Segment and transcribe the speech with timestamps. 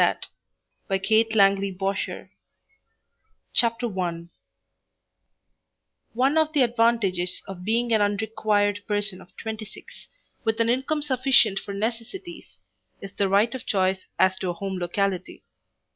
[0.01, 0.29] Post
[0.89, 2.29] 8vo TO LUCY BOSHER JANNEY
[3.53, 4.25] CHAPTER I
[6.13, 10.07] One of the advantages of being an unrequired person of twenty six,
[10.43, 12.57] with an income sufficient for necessities,
[12.99, 15.43] is the right of choice as to a home locality.